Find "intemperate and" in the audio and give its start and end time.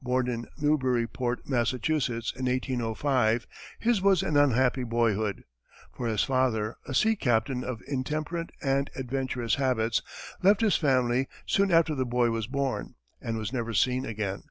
7.88-8.88